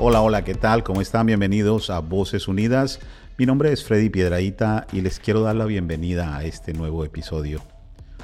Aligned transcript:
Hola, 0.00 0.22
hola, 0.22 0.44
¿qué 0.44 0.54
tal? 0.54 0.84
¿Cómo 0.84 1.00
están? 1.00 1.26
Bienvenidos 1.26 1.90
a 1.90 1.98
Voces 1.98 2.46
Unidas. 2.46 3.00
Mi 3.36 3.46
nombre 3.46 3.72
es 3.72 3.82
Freddy 3.82 4.08
Piedraíta 4.08 4.86
y 4.92 5.00
les 5.00 5.18
quiero 5.18 5.40
dar 5.40 5.56
la 5.56 5.64
bienvenida 5.64 6.36
a 6.36 6.44
este 6.44 6.72
nuevo 6.72 7.04
episodio. 7.04 7.60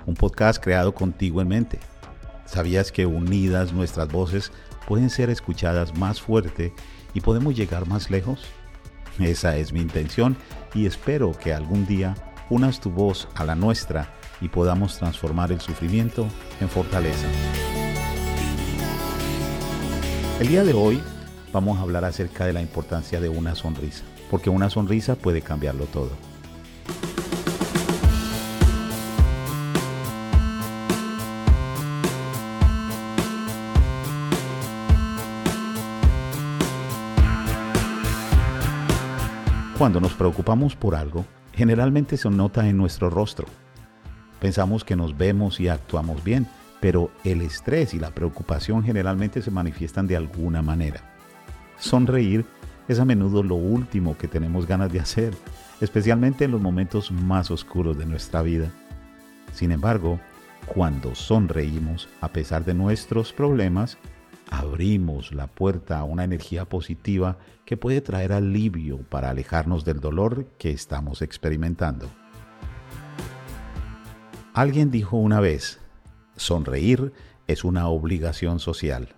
Un 0.07 0.15
podcast 0.15 0.63
creado 0.63 0.95
contigo 0.95 1.41
en 1.41 1.49
mente. 1.49 1.81
¿Sabías 2.45 2.93
que 2.93 3.07
unidas 3.07 3.73
nuestras 3.73 4.07
voces 4.07 4.53
pueden 4.87 5.11
ser 5.11 5.31
escuchadas 5.31 5.99
más 5.99 6.21
fuerte 6.21 6.73
y 7.13 7.21
podemos 7.21 7.57
llegar 7.57 7.89
más 7.89 8.09
lejos? 8.09 8.45
Esa 9.19 9.57
es 9.57 9.73
mi 9.73 9.81
intención 9.81 10.37
y 10.75 10.87
espero 10.87 11.33
que 11.33 11.53
algún 11.53 11.87
día 11.87 12.15
unas 12.51 12.79
tu 12.79 12.89
voz 12.89 13.27
a 13.35 13.43
la 13.43 13.57
nuestra 13.57 14.15
y 14.41 14.47
podamos 14.47 14.97
transformar 14.97 15.51
el 15.51 15.61
sufrimiento 15.61 16.29
en 16.61 16.69
fortaleza. 16.69 17.27
El 20.39 20.47
día 20.47 20.63
de 20.63 20.73
hoy 20.73 21.03
vamos 21.55 21.79
a 21.79 21.83
hablar 21.83 22.05
acerca 22.05 22.45
de 22.47 22.53
la 22.53 22.61
importancia 22.61 23.21
de 23.21 23.29
una 23.29 23.55
sonrisa, 23.55 24.03
porque 24.29 24.51
una 24.51 24.69
sonrisa 24.71 25.15
puede 25.15 25.41
cambiarlo 25.41 25.87
todo. 25.87 26.11
Cuando 39.79 40.01
nos 40.01 40.15
preocupamos 40.15 40.75
por 40.75 40.97
algo, 40.97 41.25
generalmente 41.53 42.17
se 42.17 42.31
nota 42.31 42.69
en 42.69 42.77
nuestro 42.77 43.11
rostro. 43.11 43.47
Pensamos 44.41 44.83
que 44.83 44.97
nos 44.97 45.17
vemos 45.17 45.61
y 45.61 45.69
actuamos 45.69 46.25
bien, 46.25 46.49
pero 46.81 47.13
el 47.23 47.43
estrés 47.43 47.95
y 47.95 48.01
la 48.01 48.11
preocupación 48.11 48.83
generalmente 48.83 49.41
se 49.41 49.53
manifiestan 49.53 50.09
de 50.09 50.17
alguna 50.17 50.61
manera. 50.61 51.14
Sonreír 51.79 52.45
es 52.89 52.99
a 53.01 53.05
menudo 53.05 53.43
lo 53.43 53.57
último 53.57 54.17
que 54.17 54.29
tenemos 54.29 54.67
ganas 54.67 54.93
de 54.93 55.01
hacer, 55.01 55.35
especialmente 55.81 56.45
en 56.45 56.53
los 56.53 56.61
momentos 56.61 57.11
más 57.11 57.51
oscuros 57.51 57.97
de 57.99 58.07
nuestra 58.07 58.43
vida. 58.43 58.71
Sin 59.53 59.73
embargo, 59.73 60.21
cuando 60.67 61.15
sonreímos, 61.15 62.09
a 62.21 62.29
pesar 62.29 62.65
de 62.65 62.75
nuestros 62.75 63.33
problemas, 63.33 63.99
abrimos 64.51 65.33
la 65.33 65.47
puerta 65.47 65.99
a 65.99 66.05
una 66.05 66.25
energía 66.25 66.65
positiva 66.65 67.39
que 67.65 67.77
puede 67.77 68.01
traer 68.01 68.33
alivio 68.33 68.99
para 68.99 69.31
alejarnos 69.31 69.85
del 69.85 70.01
dolor 70.01 70.47
que 70.59 70.71
estamos 70.71 71.23
experimentando. 71.23 72.11
Alguien 74.53 74.91
dijo 74.91 75.17
una 75.17 75.41
vez, 75.41 75.81
sonreír 76.37 77.13
es 77.47 77.65
una 77.65 77.89
obligación 77.89 78.61
social. 78.61 79.09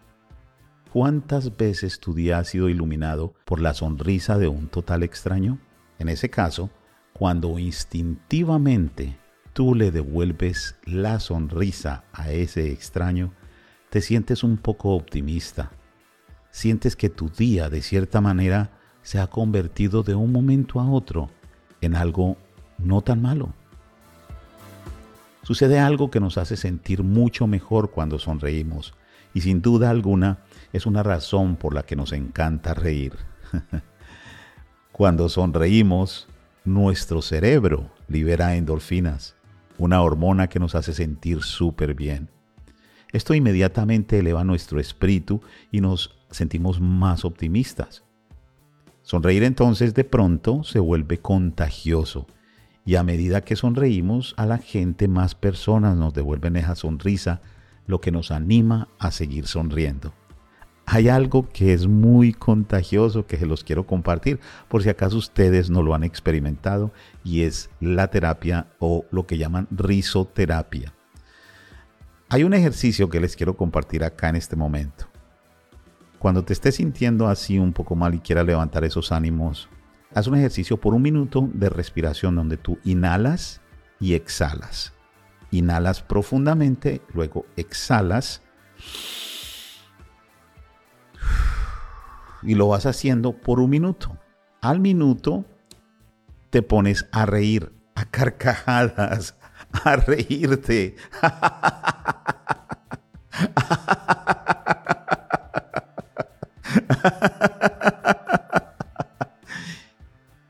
¿Cuántas 0.96 1.58
veces 1.58 2.00
tu 2.00 2.14
día 2.14 2.38
ha 2.38 2.44
sido 2.44 2.70
iluminado 2.70 3.34
por 3.44 3.60
la 3.60 3.74
sonrisa 3.74 4.38
de 4.38 4.48
un 4.48 4.66
total 4.68 5.02
extraño? 5.02 5.58
En 5.98 6.08
ese 6.08 6.30
caso, 6.30 6.70
cuando 7.12 7.58
instintivamente 7.58 9.18
tú 9.52 9.74
le 9.74 9.90
devuelves 9.90 10.76
la 10.86 11.20
sonrisa 11.20 12.04
a 12.14 12.32
ese 12.32 12.72
extraño, 12.72 13.34
te 13.90 14.00
sientes 14.00 14.42
un 14.42 14.56
poco 14.56 14.94
optimista. 14.94 15.70
Sientes 16.50 16.96
que 16.96 17.10
tu 17.10 17.28
día, 17.28 17.68
de 17.68 17.82
cierta 17.82 18.22
manera, 18.22 18.70
se 19.02 19.18
ha 19.18 19.26
convertido 19.26 20.02
de 20.02 20.14
un 20.14 20.32
momento 20.32 20.80
a 20.80 20.90
otro 20.90 21.28
en 21.82 21.94
algo 21.94 22.38
no 22.78 23.02
tan 23.02 23.20
malo. 23.20 23.52
Sucede 25.42 25.78
algo 25.78 26.10
que 26.10 26.20
nos 26.20 26.38
hace 26.38 26.56
sentir 26.56 27.02
mucho 27.02 27.46
mejor 27.46 27.90
cuando 27.90 28.18
sonreímos 28.18 28.94
y 29.36 29.42
sin 29.42 29.60
duda 29.60 29.90
alguna 29.90 30.38
es 30.72 30.86
una 30.86 31.02
razón 31.02 31.56
por 31.56 31.74
la 31.74 31.82
que 31.82 31.94
nos 31.94 32.14
encanta 32.14 32.72
reír. 32.72 33.12
Cuando 34.92 35.28
sonreímos, 35.28 36.26
nuestro 36.64 37.20
cerebro 37.20 37.90
libera 38.08 38.56
endorfinas, 38.56 39.36
una 39.76 40.00
hormona 40.00 40.46
que 40.46 40.58
nos 40.58 40.74
hace 40.74 40.94
sentir 40.94 41.42
súper 41.42 41.92
bien. 41.92 42.30
Esto 43.12 43.34
inmediatamente 43.34 44.20
eleva 44.20 44.42
nuestro 44.42 44.80
espíritu 44.80 45.42
y 45.70 45.82
nos 45.82 46.16
sentimos 46.30 46.80
más 46.80 47.26
optimistas. 47.26 48.04
Sonreír 49.02 49.42
entonces 49.42 49.92
de 49.92 50.04
pronto 50.04 50.64
se 50.64 50.78
vuelve 50.78 51.18
contagioso 51.18 52.26
y 52.86 52.94
a 52.94 53.02
medida 53.02 53.42
que 53.42 53.54
sonreímos 53.54 54.32
a 54.38 54.46
la 54.46 54.56
gente 54.56 55.08
más 55.08 55.34
personas 55.34 55.94
nos 55.94 56.14
devuelven 56.14 56.56
esa 56.56 56.74
sonrisa 56.74 57.42
lo 57.86 58.00
que 58.00 58.10
nos 58.10 58.30
anima 58.30 58.88
a 58.98 59.10
seguir 59.10 59.46
sonriendo. 59.46 60.12
Hay 60.88 61.08
algo 61.08 61.48
que 61.48 61.72
es 61.72 61.88
muy 61.88 62.32
contagioso 62.32 63.26
que 63.26 63.36
se 63.36 63.46
los 63.46 63.64
quiero 63.64 63.86
compartir 63.86 64.38
por 64.68 64.84
si 64.84 64.88
acaso 64.88 65.16
ustedes 65.16 65.68
no 65.68 65.82
lo 65.82 65.94
han 65.94 66.04
experimentado 66.04 66.92
y 67.24 67.42
es 67.42 67.70
la 67.80 68.06
terapia 68.08 68.68
o 68.78 69.04
lo 69.10 69.26
que 69.26 69.36
llaman 69.36 69.66
risoterapia. 69.72 70.94
Hay 72.28 72.44
un 72.44 72.54
ejercicio 72.54 73.08
que 73.08 73.20
les 73.20 73.34
quiero 73.34 73.56
compartir 73.56 74.04
acá 74.04 74.28
en 74.28 74.36
este 74.36 74.54
momento. 74.54 75.06
Cuando 76.18 76.44
te 76.44 76.52
estés 76.52 76.76
sintiendo 76.76 77.28
así 77.28 77.58
un 77.58 77.72
poco 77.72 77.94
mal 77.94 78.14
y 78.14 78.20
quieras 78.20 78.46
levantar 78.46 78.84
esos 78.84 79.10
ánimos, 79.12 79.68
haz 80.14 80.28
un 80.28 80.36
ejercicio 80.36 80.76
por 80.76 80.94
un 80.94 81.02
minuto 81.02 81.48
de 81.52 81.68
respiración 81.68 82.36
donde 82.36 82.56
tú 82.56 82.78
inhalas 82.84 83.60
y 84.00 84.14
exhalas. 84.14 84.95
Inhalas 85.50 86.02
profundamente, 86.02 87.00
luego 87.12 87.46
exhalas. 87.56 88.42
Y 92.42 92.54
lo 92.54 92.68
vas 92.68 92.86
haciendo 92.86 93.32
por 93.32 93.60
un 93.60 93.70
minuto. 93.70 94.18
Al 94.60 94.80
minuto 94.80 95.44
te 96.50 96.62
pones 96.62 97.06
a 97.12 97.26
reír, 97.26 97.72
a 97.94 98.04
carcajadas, 98.04 99.36
a 99.84 99.96
reírte. 99.96 100.96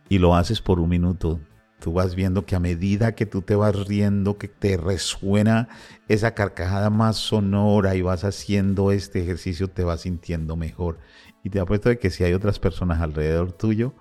y 0.09 0.19
lo 0.19 0.35
haces 0.35 0.61
por 0.61 0.81
un 0.81 0.89
minuto 0.89 1.41
tú 1.87 1.93
vas 1.93 2.17
viendo 2.17 2.45
que 2.45 2.57
a 2.57 2.59
medida 2.59 3.15
que 3.15 3.27
tú 3.27 3.43
te 3.43 3.55
vas 3.55 3.87
riendo, 3.87 4.39
que 4.39 4.49
te 4.49 4.77
resuena 4.77 5.69
esa 6.09 6.35
carcajada 6.35 6.91
más 6.91 7.17
sonora 7.17 7.95
y 7.95 8.03
vas 8.03 8.25
haciendo 8.25 8.91
este 8.91 9.23
ejercicio, 9.23 9.71
te 9.71 9.85
vas 9.85 10.01
sintiendo 10.01 10.57
mejor. 10.57 10.99
Y 11.45 11.51
te 11.51 11.61
apuesto 11.61 11.89
de 11.89 12.01
que 12.01 12.11
si 12.11 12.25
hay 12.25 12.33
otras 12.33 12.59
personas 12.59 13.01
alrededor 13.01 13.53
tuyo, 13.53 13.95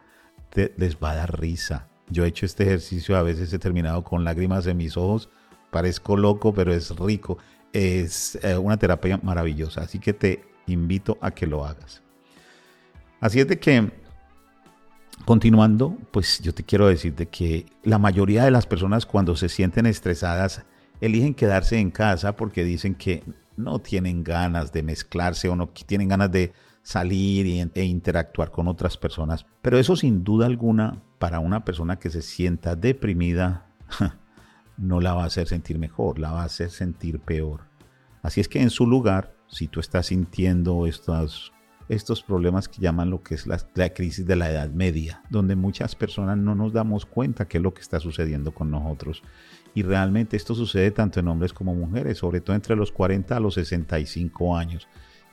te, 0.50 0.74
les 0.78 0.98
va 0.98 1.12
a 1.12 1.16
dar 1.16 1.40
risa. 1.40 1.88
Yo 2.10 2.26
he 2.26 2.30
hecho 2.30 2.48
este 2.48 2.64
ejercicio, 2.64 3.18
a 3.18 3.22
veces 3.22 3.54
he 3.54 3.60
terminado 3.60 4.04
con 4.04 4.24
lágrimas 4.24 4.66
en 4.66 4.78
mis 4.78 4.98
ojos, 4.98 5.30
parezco 5.70 6.18
loco, 6.18 6.56
pero 6.56 6.74
es 6.74 6.90
rico. 6.96 7.38
Es 7.72 8.40
eh, 8.42 8.58
una 8.58 8.78
terapia 8.78 9.20
maravillosa, 9.22 9.82
así 9.82 10.00
que 10.00 10.14
te 10.14 10.44
invito 10.66 11.20
a 11.22 11.30
que 11.30 11.46
lo 11.46 11.64
hagas. 11.64 12.02
Así 13.20 13.42
es 13.42 13.48
de 13.48 13.60
que 13.60 13.92
Continuando, 15.26 15.98
pues 16.12 16.40
yo 16.42 16.54
te 16.54 16.64
quiero 16.64 16.88
decir 16.88 17.16
de 17.16 17.26
que 17.26 17.66
la 17.84 17.98
mayoría 17.98 18.46
de 18.46 18.52
las 18.52 18.68
personas 18.68 19.08
cuando 19.08 19.36
se 19.36 19.50
sienten 19.50 19.88
estresadas 19.88 20.64
eligen 21.02 21.34
quedarse 21.34 21.80
en 21.80 21.90
casa 21.90 22.36
porque 22.36 22.64
dicen 22.64 22.94
que 22.94 23.24
no 23.58 23.80
tienen 23.80 24.24
ganas 24.24 24.72
de 24.72 24.84
mezclarse 24.84 25.50
o 25.50 25.56
no 25.56 25.70
tienen 25.70 26.10
ganas 26.10 26.32
de 26.32 26.54
salir 26.84 27.72
e 27.74 27.84
interactuar 27.84 28.52
con 28.52 28.68
otras 28.68 28.98
personas. 28.98 29.48
Pero 29.64 29.80
eso 29.80 29.96
sin 29.96 30.24
duda 30.24 30.46
alguna 30.46 31.02
para 31.18 31.40
una 31.40 31.66
persona 31.66 31.98
que 31.98 32.12
se 32.12 32.22
sienta 32.22 32.76
deprimida 32.76 33.66
no 34.78 35.02
la 35.02 35.16
va 35.16 35.24
a 35.24 35.28
hacer 35.28 35.48
sentir 35.48 35.80
mejor, 35.80 36.20
la 36.20 36.34
va 36.34 36.44
a 36.44 36.46
hacer 36.46 36.70
sentir 36.70 37.20
peor. 37.20 37.62
Así 38.22 38.42
es 38.42 38.48
que 38.48 38.62
en 38.62 38.70
su 38.70 38.86
lugar, 38.86 39.36
si 39.48 39.68
tú 39.68 39.80
estás 39.80 40.08
sintiendo 40.08 40.86
estas 40.86 41.52
estos 41.90 42.24
problemas 42.24 42.68
que 42.68 42.82
llaman 42.82 43.10
lo 43.10 43.22
que 43.22 43.36
es 43.36 43.46
la, 43.48 43.60
crisis 43.94 44.26
de 44.26 44.36
la 44.36 44.50
edad 44.50 44.70
media, 44.70 45.22
donde 45.30 45.56
muchas 45.56 45.96
personas 45.96 46.38
no 46.38 46.56
nos 46.56 46.74
damos 46.74 47.06
cuenta 47.06 47.48
qué 47.48 47.58
es 47.58 47.64
lo 47.64 47.74
que 47.74 47.82
está 47.82 48.00
sucediendo 48.00 48.54
con 48.54 48.72
nosotros. 48.72 49.22
Y 49.74 49.84
realmente 49.84 50.38
esto 50.38 50.56
sucede 50.56 50.92
tanto 50.92 51.20
en 51.20 51.28
hombres 51.28 51.54
como 51.54 51.76
mujeres, 51.76 52.18
sobre 52.18 52.42
todo 52.42 52.56
entre 52.56 52.76
los 52.76 52.92
40 52.92 53.36
a 53.36 53.40
los 53.40 53.56
65 53.56 54.58
años. 54.58 54.88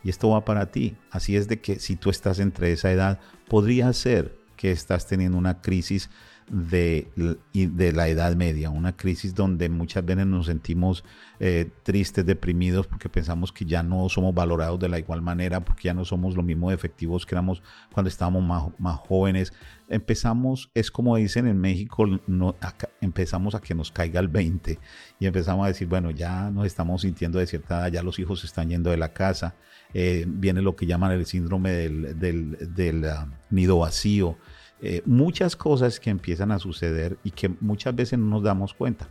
Y 0.05 0.11
esto 0.11 0.31
va 0.31 0.45
para 0.45 0.71
ti. 0.71 0.97
Así 1.11 1.37
es 1.37 1.49
de 1.49 1.61
que 1.61 1.79
si 1.79 1.97
tú 1.97 2.11
estás 2.11 2.39
entre 2.41 2.73
esa 2.73 2.91
edad, 2.91 3.21
podría 3.49 3.93
ser 3.93 4.37
que 4.57 4.73
estás 4.73 5.07
teniendo 5.07 5.39
una 5.39 5.61
crisis 5.61 6.11
de, 6.49 7.09
de, 7.53 7.93
la 7.93 8.09
Edad 8.09 8.37
Media, 8.37 8.71
una 8.71 8.97
crisis 8.97 9.35
donde 9.35 9.69
muchas 9.69 10.05
veces 10.05 10.27
nos 10.27 10.47
sentimos 10.47 11.05
eh, 11.41 11.71
tristes, 11.83 12.27
deprimidos, 12.27 12.87
porque 12.87 13.09
pensamos 13.09 13.53
que 13.53 13.65
ya 13.65 13.83
no 13.83 14.09
somos 14.09 14.35
valorados 14.35 14.79
de 14.79 14.89
la 14.89 14.99
igual 14.99 15.23
manera, 15.23 15.65
porque 15.65 15.85
ya 15.85 15.95
no 15.95 16.05
somos 16.05 16.37
lo 16.37 16.43
mismo 16.43 16.71
efectivos 16.71 17.25
que 17.25 17.35
éramos 17.35 17.63
cuando 17.93 18.09
estábamos 18.09 18.43
más, 18.43 18.65
más 18.79 18.99
jóvenes. 18.99 19.53
Empezamos, 19.89 20.71
es 20.75 20.91
como 20.91 21.17
dicen 21.17 21.47
en 21.47 21.59
México, 21.59 22.07
no, 22.27 22.57
empezamos 23.01 23.55
a 23.55 23.61
que 23.61 23.75
nos 23.75 23.91
caiga 23.91 24.21
el 24.21 24.29
20 24.29 24.79
y 25.21 25.27
empezamos 25.27 25.65
a 25.65 25.69
decir, 25.69 25.89
bueno, 25.89 26.11
ya 26.11 26.51
nos 26.51 26.67
estamos 26.67 27.03
sintiendo 27.03 27.39
de 27.39 27.47
cierta 27.47 27.81
edad, 27.81 27.93
ya 27.93 28.03
los 28.03 28.19
hijos 28.19 28.45
están 28.45 28.69
yendo 28.69 28.91
de 28.91 28.97
la 28.97 29.13
casa, 29.13 29.55
eh, 29.95 30.25
viene 30.27 30.63
lo 30.63 30.77
que 30.77 30.87
llaman 30.87 31.13
el 31.13 31.27
síndrome 31.27 31.71
del, 31.71 32.19
del, 32.19 32.75
del 32.75 33.05
ah, 33.05 33.29
nido 33.51 33.79
vacío 33.79 34.39
eh, 34.85 35.01
muchas 35.07 35.55
cosas 35.55 36.01
que 36.01 36.11
empiezan 36.11 36.51
a 36.51 36.59
suceder 36.59 37.17
y 37.23 37.31
que 37.31 37.49
muchas 37.61 37.95
veces 37.95 38.19
no 38.19 38.27
nos 38.27 38.43
damos 38.43 38.75
cuenta. 38.75 39.09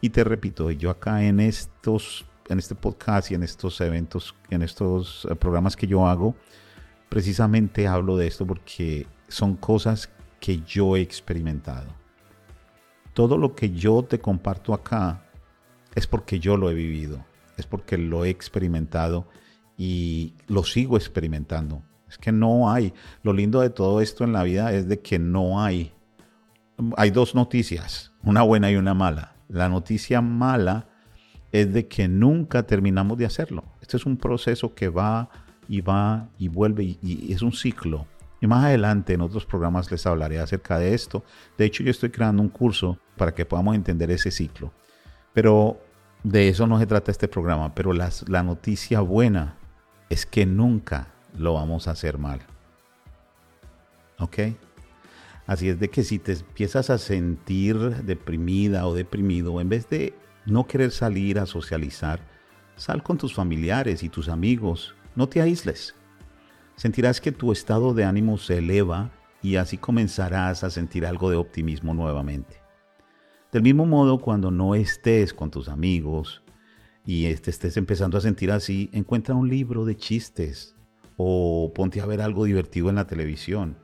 Y 0.00 0.08
te 0.08 0.24
repito, 0.24 0.70
yo 0.70 0.88
acá 0.88 1.22
en 1.22 1.38
estos, 1.38 2.24
en 2.48 2.58
este 2.58 2.74
podcast 2.74 3.30
y 3.30 3.34
en 3.34 3.42
estos 3.42 3.78
eventos, 3.82 4.34
en 4.48 4.62
estos 4.62 5.28
eh, 5.30 5.34
programas 5.36 5.76
que 5.76 5.86
yo 5.86 6.06
hago, 6.06 6.34
precisamente 7.10 7.86
hablo 7.86 8.16
de 8.16 8.26
esto 8.26 8.46
porque 8.46 9.06
son 9.28 9.54
cosas 9.56 10.08
que 10.40 10.62
yo 10.62 10.96
he 10.96 11.02
experimentado. 11.02 11.94
Todo 13.12 13.36
lo 13.36 13.54
que 13.54 13.70
yo 13.70 14.02
te 14.02 14.18
comparto 14.18 14.72
acá 14.72 15.26
es 15.94 16.06
porque 16.06 16.40
yo 16.40 16.56
lo 16.56 16.70
he 16.70 16.74
vivido, 16.74 17.22
es 17.58 17.66
porque 17.66 17.98
lo 17.98 18.24
he 18.24 18.30
experimentado 18.30 19.28
y 19.76 20.32
lo 20.46 20.64
sigo 20.64 20.96
experimentando. 20.96 21.82
Es 22.12 22.18
que 22.18 22.30
no 22.30 22.70
hay. 22.70 22.92
Lo 23.22 23.32
lindo 23.32 23.62
de 23.62 23.70
todo 23.70 24.02
esto 24.02 24.22
en 24.24 24.34
la 24.34 24.42
vida 24.42 24.70
es 24.74 24.86
de 24.86 25.00
que 25.00 25.18
no 25.18 25.62
hay. 25.62 25.92
Hay 26.98 27.10
dos 27.10 27.34
noticias, 27.34 28.12
una 28.22 28.42
buena 28.42 28.70
y 28.70 28.76
una 28.76 28.92
mala. 28.92 29.36
La 29.48 29.70
noticia 29.70 30.20
mala 30.20 30.88
es 31.52 31.72
de 31.72 31.88
que 31.88 32.08
nunca 32.08 32.64
terminamos 32.64 33.16
de 33.16 33.24
hacerlo. 33.24 33.64
Este 33.80 33.96
es 33.96 34.04
un 34.04 34.18
proceso 34.18 34.74
que 34.74 34.90
va 34.90 35.30
y 35.68 35.80
va 35.80 36.28
y 36.36 36.48
vuelve 36.48 36.84
y, 36.84 37.32
es 37.32 37.40
un 37.40 37.52
ciclo. 37.52 38.06
Y 38.42 38.46
más 38.46 38.66
adelante 38.66 39.14
en 39.14 39.22
otros 39.22 39.46
programas 39.46 39.90
les 39.90 40.04
hablaré 40.04 40.38
acerca 40.38 40.78
de 40.78 40.92
esto. 40.92 41.24
De 41.56 41.64
hecho, 41.64 41.82
yo 41.82 41.90
estoy 41.90 42.10
creando 42.10 42.42
un 42.42 42.50
curso 42.50 42.98
para 43.16 43.34
que 43.34 43.46
podamos 43.46 43.74
entender 43.74 44.10
ese 44.10 44.30
ciclo. 44.30 44.70
Pero 45.32 45.80
de 46.22 46.48
eso 46.48 46.66
no 46.66 46.78
se 46.78 46.86
trata 46.86 47.10
este 47.10 47.26
programa. 47.26 47.74
Pero 47.74 47.94
la 47.94 48.42
noticia 48.42 49.00
buena 49.00 49.56
es 50.10 50.26
que 50.26 50.44
nunca 50.44 51.11
lo 51.36 51.54
vamos 51.54 51.88
a 51.88 51.92
hacer 51.92 52.18
mal. 52.18 52.40
¿Ok? 54.18 54.38
Así 55.46 55.68
es 55.68 55.80
de 55.80 55.88
que 55.90 56.04
si 56.04 56.18
te 56.18 56.32
empiezas 56.32 56.90
a 56.90 56.98
sentir 56.98 57.76
deprimida 58.04 58.86
o 58.86 58.94
deprimido, 58.94 59.60
en 59.60 59.68
vez 59.68 59.88
de 59.88 60.14
no 60.46 60.66
querer 60.66 60.90
salir 60.92 61.38
a 61.38 61.46
socializar, 61.46 62.20
sal 62.76 63.02
con 63.02 63.18
tus 63.18 63.34
familiares 63.34 64.02
y 64.02 64.08
tus 64.08 64.28
amigos, 64.28 64.94
no 65.14 65.28
te 65.28 65.40
aísles. 65.40 65.94
Sentirás 66.76 67.20
que 67.20 67.32
tu 67.32 67.52
estado 67.52 67.94
de 67.94 68.04
ánimo 68.04 68.38
se 68.38 68.58
eleva 68.58 69.10
y 69.42 69.56
así 69.56 69.76
comenzarás 69.76 70.64
a 70.64 70.70
sentir 70.70 71.04
algo 71.04 71.30
de 71.30 71.36
optimismo 71.36 71.94
nuevamente. 71.94 72.62
Del 73.50 73.62
mismo 73.62 73.84
modo, 73.84 74.18
cuando 74.18 74.50
no 74.50 74.74
estés 74.74 75.34
con 75.34 75.50
tus 75.50 75.68
amigos 75.68 76.42
y 77.04 77.26
estés 77.26 77.76
empezando 77.76 78.16
a 78.16 78.22
sentir 78.22 78.50
así, 78.50 78.88
encuentra 78.92 79.34
un 79.34 79.48
libro 79.48 79.84
de 79.84 79.96
chistes, 79.96 80.76
o 81.16 81.72
ponte 81.74 82.00
a 82.00 82.06
ver 82.06 82.20
algo 82.20 82.44
divertido 82.44 82.88
en 82.88 82.96
la 82.96 83.06
televisión. 83.06 83.76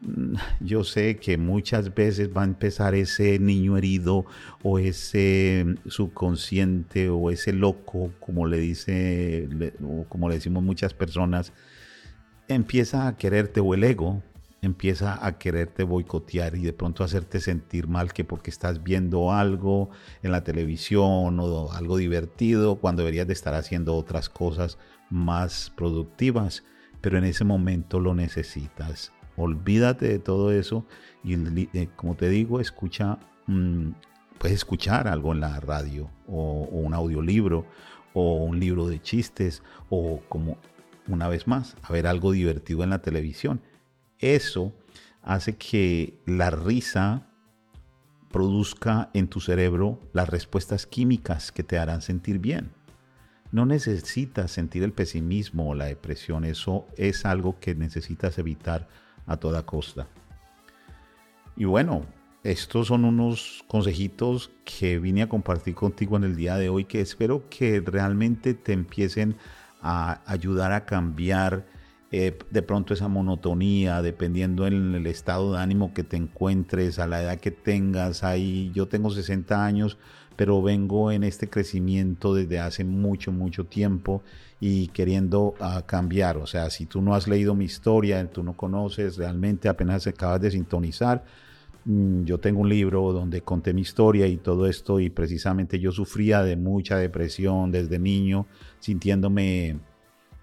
Mm, 0.00 0.34
yo 0.60 0.84
sé 0.84 1.16
que 1.16 1.38
muchas 1.38 1.94
veces 1.94 2.30
va 2.36 2.42
a 2.42 2.44
empezar 2.44 2.94
ese 2.94 3.38
niño 3.38 3.76
herido 3.76 4.26
o 4.62 4.78
ese 4.78 5.66
subconsciente 5.86 7.08
o 7.10 7.30
ese 7.30 7.52
loco, 7.52 8.12
como 8.20 8.46
le 8.46 8.58
dice, 8.58 9.48
como 10.08 10.28
le 10.28 10.36
decimos 10.36 10.62
muchas 10.62 10.94
personas, 10.94 11.52
empieza 12.48 13.08
a 13.08 13.16
quererte 13.16 13.60
o 13.60 13.74
el 13.74 13.84
ego 13.84 14.22
empieza 14.60 15.24
a 15.24 15.38
quererte 15.38 15.84
boicotear 15.84 16.56
y 16.56 16.62
de 16.62 16.72
pronto 16.72 17.04
hacerte 17.04 17.40
sentir 17.40 17.86
mal 17.86 18.12
que 18.12 18.24
porque 18.24 18.50
estás 18.50 18.82
viendo 18.82 19.32
algo 19.32 19.90
en 20.22 20.32
la 20.32 20.42
televisión 20.42 21.38
o 21.40 21.72
algo 21.72 21.96
divertido 21.96 22.76
cuando 22.76 23.02
deberías 23.02 23.26
de 23.26 23.32
estar 23.32 23.54
haciendo 23.54 23.94
otras 23.94 24.28
cosas 24.28 24.78
más 25.10 25.72
productivas, 25.76 26.64
pero 27.00 27.18
en 27.18 27.24
ese 27.24 27.44
momento 27.44 28.00
lo 28.00 28.14
necesitas. 28.14 29.12
Olvídate 29.36 30.08
de 30.08 30.18
todo 30.18 30.50
eso 30.50 30.84
y 31.22 31.34
eh, 31.34 31.88
como 31.94 32.16
te 32.16 32.28
digo, 32.28 32.60
escucha, 32.60 33.18
mm, 33.46 33.90
puedes 34.38 34.56
escuchar 34.56 35.06
algo 35.06 35.32
en 35.32 35.40
la 35.40 35.60
radio 35.60 36.10
o, 36.26 36.62
un 36.70 36.94
audiolibro 36.94 37.64
o 38.14 38.36
un 38.44 38.58
libro 38.58 38.88
de 38.88 39.00
chistes 39.00 39.62
o 39.90 40.20
como 40.28 40.58
una 41.06 41.28
vez 41.28 41.46
más, 41.46 41.76
a 41.82 41.92
ver 41.92 42.06
algo 42.06 42.32
divertido 42.32 42.82
en 42.82 42.90
la 42.90 43.00
televisión. 43.00 43.60
Eso 44.20 44.72
hace 45.22 45.56
que 45.56 46.18
la 46.26 46.50
risa 46.50 47.26
produzca 48.30 49.10
en 49.14 49.28
tu 49.28 49.40
cerebro 49.40 50.00
las 50.12 50.28
respuestas 50.28 50.86
químicas 50.86 51.52
que 51.52 51.62
te 51.62 51.78
harán 51.78 52.02
sentir 52.02 52.38
bien. 52.38 52.70
No 53.50 53.64
necesitas 53.64 54.50
sentir 54.50 54.82
el 54.82 54.92
pesimismo 54.92 55.70
o 55.70 55.74
la 55.74 55.86
depresión, 55.86 56.44
eso 56.44 56.86
es 56.96 57.24
algo 57.24 57.58
que 57.58 57.74
necesitas 57.74 58.38
evitar 58.38 58.88
a 59.26 59.38
toda 59.38 59.64
costa. 59.64 60.06
Y 61.56 61.64
bueno, 61.64 62.04
estos 62.44 62.88
son 62.88 63.04
unos 63.04 63.64
consejitos 63.66 64.50
que 64.64 64.98
vine 64.98 65.22
a 65.22 65.28
compartir 65.28 65.74
contigo 65.74 66.16
en 66.16 66.24
el 66.24 66.36
día 66.36 66.56
de 66.56 66.68
hoy 66.68 66.84
que 66.84 67.00
espero 67.00 67.48
que 67.48 67.80
realmente 67.80 68.54
te 68.54 68.72
empiecen 68.72 69.36
a 69.82 70.20
ayudar 70.26 70.72
a 70.72 70.84
cambiar 70.84 71.66
eh, 72.10 72.38
de 72.50 72.62
pronto 72.62 72.94
esa 72.94 73.08
monotonía, 73.08 74.00
dependiendo 74.00 74.66
en 74.66 74.94
el 74.94 75.06
estado 75.06 75.52
de 75.52 75.58
ánimo 75.58 75.92
que 75.92 76.04
te 76.04 76.16
encuentres, 76.16 76.98
a 76.98 77.06
la 77.06 77.22
edad 77.22 77.38
que 77.38 77.50
tengas. 77.50 78.24
Ahí 78.24 78.70
yo 78.74 78.88
tengo 78.88 79.10
60 79.10 79.64
años, 79.64 79.98
pero 80.36 80.62
vengo 80.62 81.12
en 81.12 81.22
este 81.22 81.50
crecimiento 81.50 82.34
desde 82.34 82.60
hace 82.60 82.84
mucho, 82.84 83.30
mucho 83.30 83.66
tiempo 83.66 84.22
y 84.58 84.88
queriendo 84.88 85.54
uh, 85.60 85.82
cambiar. 85.84 86.38
O 86.38 86.46
sea, 86.46 86.70
si 86.70 86.86
tú 86.86 87.02
no 87.02 87.14
has 87.14 87.28
leído 87.28 87.54
mi 87.54 87.66
historia, 87.66 88.26
tú 88.30 88.42
no 88.42 88.56
conoces 88.56 89.18
realmente, 89.18 89.68
apenas 89.68 90.06
acabas 90.06 90.40
de 90.40 90.50
sintonizar, 90.50 91.24
mm, 91.84 92.24
yo 92.24 92.38
tengo 92.38 92.60
un 92.60 92.70
libro 92.70 93.12
donde 93.12 93.42
conté 93.42 93.74
mi 93.74 93.82
historia 93.82 94.26
y 94.26 94.38
todo 94.38 94.66
esto 94.66 94.98
y 95.00 95.10
precisamente 95.10 95.78
yo 95.78 95.92
sufría 95.92 96.42
de 96.42 96.56
mucha 96.56 96.96
depresión 96.96 97.70
desde 97.70 97.98
niño, 97.98 98.46
sintiéndome 98.80 99.78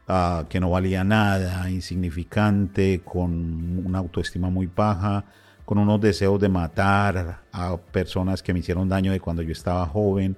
uh, 0.07 0.45
que 0.47 0.59
no 0.59 0.69
valía 0.69 1.03
nada, 1.03 1.69
insignificante, 1.69 3.01
con 3.03 3.83
una 3.85 3.99
autoestima 3.99 4.49
muy 4.49 4.67
baja 4.67 5.25
con 5.65 5.79
unos 5.79 5.99
deseos 5.99 6.39
de 6.39 6.47
matar 6.47 7.41
a 7.51 7.77
personas 7.77 8.43
que 8.43 8.53
me 8.53 8.59
hicieron 8.59 8.87
daño 8.87 9.11
de 9.11 9.19
cuando 9.19 9.41
yo 9.41 9.51
estaba 9.51 9.85
joven. 9.87 10.37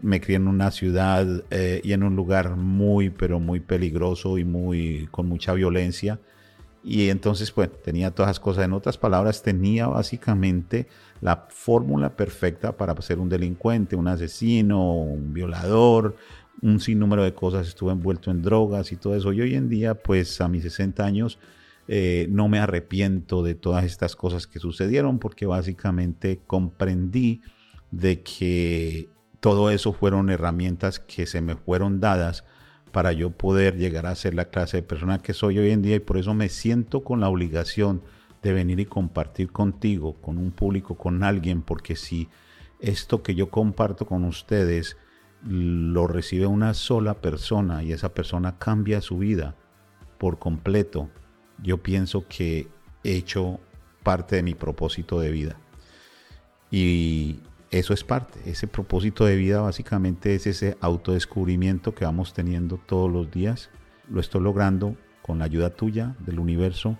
Me 0.00 0.20
crié 0.20 0.36
en 0.36 0.48
una 0.48 0.70
ciudad 0.70 1.26
eh, 1.50 1.80
y 1.84 1.92
en 1.92 2.02
un 2.02 2.16
lugar 2.16 2.56
muy, 2.56 3.10
pero 3.10 3.38
muy 3.38 3.60
peligroso 3.60 4.38
y 4.38 4.44
muy 4.44 5.06
con 5.10 5.28
mucha 5.28 5.52
violencia. 5.52 6.18
Y 6.82 7.08
entonces, 7.10 7.50
pues, 7.52 7.70
tenía 7.82 8.10
todas 8.10 8.30
las 8.30 8.40
cosas. 8.40 8.64
En 8.64 8.72
otras 8.72 8.98
palabras, 8.98 9.42
tenía 9.42 9.86
básicamente 9.86 10.88
la 11.20 11.46
fórmula 11.48 12.10
perfecta 12.10 12.72
para 12.72 13.00
ser 13.00 13.18
un 13.18 13.28
delincuente, 13.28 13.96
un 13.96 14.08
asesino, 14.08 14.92
un 14.94 15.32
violador, 15.32 16.16
un 16.64 16.80
sinnúmero 16.80 17.22
de 17.22 17.34
cosas. 17.34 17.68
Estuve 17.68 17.92
envuelto 17.92 18.30
en 18.30 18.42
drogas 18.42 18.90
y 18.90 18.96
todo 18.96 19.14
eso. 19.14 19.32
Y 19.32 19.42
hoy 19.42 19.54
en 19.54 19.68
día, 19.68 19.94
pues, 19.94 20.40
a 20.40 20.48
mis 20.48 20.62
60 20.62 21.04
años, 21.04 21.38
eh, 21.86 22.26
no 22.30 22.48
me 22.48 22.58
arrepiento 22.58 23.42
de 23.42 23.54
todas 23.54 23.84
estas 23.84 24.16
cosas 24.16 24.46
que 24.46 24.58
sucedieron 24.58 25.18
porque 25.18 25.44
básicamente 25.44 26.40
comprendí 26.46 27.42
de 27.90 28.22
que 28.22 29.10
todo 29.40 29.70
eso 29.70 29.92
fueron 29.92 30.30
herramientas 30.30 30.98
que 30.98 31.26
se 31.26 31.42
me 31.42 31.56
fueron 31.56 32.00
dadas 32.00 32.44
para 32.90 33.12
yo 33.12 33.30
poder 33.30 33.76
llegar 33.76 34.06
a 34.06 34.14
ser 34.14 34.34
la 34.34 34.46
clase 34.46 34.78
de 34.78 34.82
persona 34.82 35.18
que 35.18 35.34
soy 35.34 35.58
hoy 35.58 35.70
en 35.72 35.82
día 35.82 35.96
y 35.96 36.00
por 36.00 36.16
eso 36.16 36.32
me 36.32 36.48
siento 36.48 37.04
con 37.04 37.20
la 37.20 37.28
obligación 37.28 38.02
de 38.42 38.54
venir 38.54 38.80
y 38.80 38.86
compartir 38.86 39.52
contigo, 39.52 40.14
con 40.22 40.38
un 40.38 40.52
público, 40.52 40.94
con 40.94 41.22
alguien, 41.22 41.60
porque 41.60 41.96
si 41.96 42.28
esto 42.80 43.22
que 43.22 43.34
yo 43.34 43.50
comparto 43.50 44.06
con 44.06 44.24
ustedes 44.24 44.96
lo 45.46 46.06
recibe 46.06 46.46
una 46.46 46.74
sola 46.74 47.20
persona 47.20 47.82
y 47.82 47.92
esa 47.92 48.14
persona 48.14 48.58
cambia 48.58 49.00
su 49.00 49.18
vida 49.18 49.54
por 50.18 50.38
completo, 50.38 51.10
yo 51.62 51.82
pienso 51.82 52.26
que 52.28 52.68
he 53.02 53.14
hecho 53.14 53.60
parte 54.02 54.36
de 54.36 54.42
mi 54.42 54.54
propósito 54.54 55.20
de 55.20 55.30
vida. 55.30 55.56
Y 56.70 57.40
eso 57.70 57.92
es 57.92 58.04
parte, 58.04 58.38
ese 58.46 58.66
propósito 58.66 59.24
de 59.26 59.36
vida 59.36 59.60
básicamente 59.60 60.34
es 60.34 60.46
ese 60.46 60.76
autodescubrimiento 60.80 61.94
que 61.94 62.04
vamos 62.04 62.32
teniendo 62.32 62.78
todos 62.78 63.10
los 63.10 63.30
días. 63.30 63.70
Lo 64.08 64.20
estoy 64.20 64.42
logrando 64.42 64.96
con 65.22 65.38
la 65.38 65.44
ayuda 65.44 65.70
tuya, 65.70 66.14
del 66.20 66.38
universo, 66.38 66.98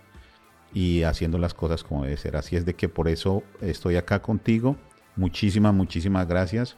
y 0.73 1.05
haciendo 1.05 1.39
las 1.39 1.55
cosas 1.55 1.85
como 1.85 2.05
debe 2.05 2.17
ser. 2.17 2.37
Así 2.37 2.57
es 2.57 2.65
de 2.65 2.75
que 2.75 2.89
por 2.89 3.09
eso 3.09 3.43
estoy 3.61 3.97
acá 3.97 4.21
contigo. 4.21 4.77
Muchísimas, 5.17 5.73
muchísimas 5.73 6.27
gracias. 6.27 6.77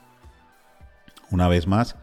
Una 1.31 1.49
vez 1.49 1.67
más, 1.67 1.97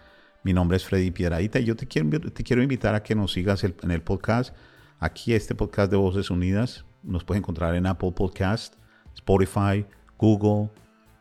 mi 0.44 0.52
nombre 0.52 0.78
es 0.78 0.86
Freddy 0.86 1.12
Piedradita 1.12 1.60
y 1.60 1.64
yo 1.64 1.76
te 1.76 1.88
quiero, 1.88 2.10
te 2.10 2.44
quiero 2.44 2.62
invitar 2.62 2.94
a 2.94 3.04
que 3.04 3.16
nos 3.16 3.32
sigas 3.32 3.64
en 3.64 3.92
el 3.92 4.02
podcast. 4.02 4.54
Aquí 5.00 5.34
este 5.34 5.56
podcast 5.56 5.90
de 5.90 5.98
Voces 5.98 6.30
Unidas 6.30 6.86
nos 7.04 7.24
puedes 7.24 7.40
encontrar 7.40 7.76
en 7.76 7.86
Apple 7.86 8.12
Podcast, 8.12 8.76
Spotify, 9.16 9.86
Google, 10.18 10.70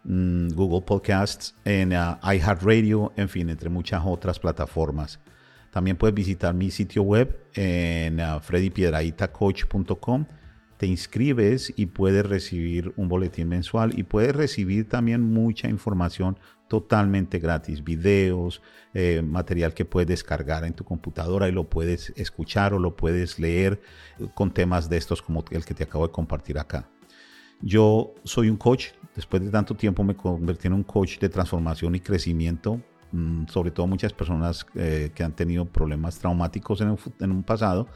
mm, 0.03 0.49
Google 0.55 0.83
Podcasts, 0.83 1.55
en 1.65 1.93
uh, 1.93 2.17
iHeartRadio, 2.23 3.13
en 3.17 3.29
fin, 3.29 3.49
entre 3.51 3.69
muchas 3.69 4.03
otras 4.05 4.41
plataformas. 4.41 5.21
También 5.71 5.97
puedes 5.97 6.15
visitar 6.15 6.55
mi 6.55 6.71
sitio 6.71 7.03
web 7.03 7.39
en 7.55 8.21
uh, 8.21 8.41
te 10.83 10.87
inscribes 10.89 11.73
y 11.77 11.87
puedes 11.87 12.27
recibir 12.27 12.93
un 12.97 13.09
boletín 13.09 13.49
mensual 13.49 13.97
y 13.97 14.03
puedes 14.03 14.35
recibir 14.35 14.89
también 14.89 15.23
mucha 15.23 15.69
información 15.69 16.37
totalmente 16.73 17.39
gratis, 17.39 17.85
videos, 17.85 18.63
eh, 18.95 19.21
material 19.21 19.75
que 19.75 19.85
puedes 19.85 20.09
descargar 20.09 20.65
en 20.65 20.73
tu 20.73 20.85
computadora 20.85 21.47
y 21.47 21.53
lo 21.53 21.69
puedes 21.69 22.15
escuchar 22.17 22.73
o 22.73 22.79
lo 22.79 22.97
puedes 22.97 23.39
leer 23.39 23.83
con 24.33 24.51
temas 24.51 24.89
de 24.89 24.97
estos 24.97 25.21
como 25.21 25.45
el 25.51 25.67
que 25.67 25.75
te 25.75 25.85
acabo 25.85 26.07
de 26.07 26.15
compartir 26.15 26.59
acá. 26.59 26.89
Yo 27.61 28.15
soy 28.25 28.49
un 28.49 28.57
coach, 28.57 28.87
después 29.15 29.45
de 29.45 29.51
tanto 29.51 29.75
tiempo 29.75 30.03
me 30.03 30.17
convertí 30.17 30.67
en 30.67 30.73
un 30.73 30.83
coach 30.83 31.19
de 31.19 31.29
transformación 31.29 31.95
y 31.95 32.01
crecimiento, 32.01 32.81
mm, 33.11 33.49
sobre 33.49 33.71
todo 33.71 33.87
muchas 33.87 34.15
personas 34.15 34.65
eh, 34.75 35.11
que 35.15 35.23
han 35.23 35.37
tenido 35.37 35.67
problemas 35.67 36.19
traumáticos 36.19 36.81
en, 36.81 36.97
en 37.21 37.33
un 37.33 37.43
pasado 37.43 37.87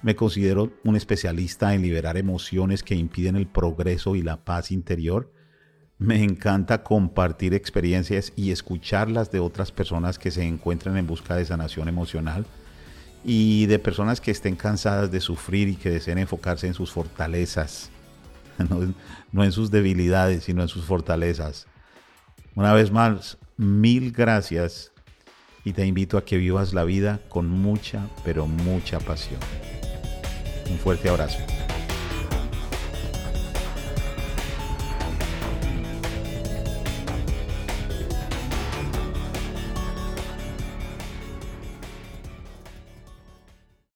me 0.00 0.16
considero 0.16 0.72
un 0.82 0.96
especialista 0.96 1.74
en 1.74 1.82
liberar 1.82 2.16
emociones 2.16 2.82
que 2.82 2.94
impiden 2.94 3.36
el 3.36 3.46
progreso 3.46 4.16
y 4.16 4.22
la 4.22 4.44
paz 4.44 4.70
interior. 4.70 5.30
Me 5.98 6.22
encanta 6.22 6.82
compartir 6.82 7.54
experiencias 7.54 8.32
y 8.34 8.50
escucharlas 8.50 9.30
de 9.30 9.38
otras 9.38 9.70
personas 9.70 10.18
que 10.18 10.30
se 10.30 10.44
encuentran 10.44 10.96
en 10.96 11.06
busca 11.06 11.36
de 11.36 11.44
sanación 11.44 11.88
emocional 11.88 12.46
y 13.24 13.66
de 13.66 13.78
personas 13.78 14.20
que 14.20 14.30
estén 14.30 14.56
cansadas 14.56 15.10
de 15.10 15.20
sufrir 15.20 15.68
y 15.68 15.76
que 15.76 15.90
deseen 15.90 16.18
enfocarse 16.18 16.66
en 16.66 16.74
sus 16.74 16.92
fortalezas, 16.92 17.90
no, 18.68 18.92
no 19.32 19.44
en 19.44 19.52
sus 19.52 19.70
debilidades, 19.70 20.44
sino 20.44 20.62
en 20.62 20.68
sus 20.68 20.84
fortalezas. 20.84 21.66
Una 22.54 22.74
vez 22.74 22.90
más, 22.90 23.38
mil 23.56 24.12
gracias 24.12 24.92
y 25.64 25.72
te 25.72 25.86
invito 25.86 26.18
a 26.18 26.24
que 26.24 26.36
vivas 26.36 26.74
la 26.74 26.84
vida 26.84 27.20
con 27.28 27.48
mucha, 27.48 28.08
pero 28.24 28.46
mucha 28.46 28.98
pasión. 29.00 29.40
Un 30.70 30.78
fuerte 30.78 31.08
abrazo. 31.08 31.38